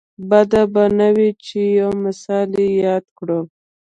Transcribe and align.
بده 0.29 0.63
به 0.73 0.83
نه 0.97 1.07
وي 1.15 1.29
چې 1.45 1.59
یو 1.79 1.91
مثال 2.03 2.49
یې 2.59 2.67
یاد 2.83 3.05
کړو. 3.17 3.41